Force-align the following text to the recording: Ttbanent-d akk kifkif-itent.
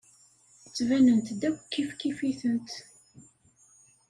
Ttbanent-d 0.67 1.41
akk 1.49 1.61
kifkif-itent. 1.71 2.71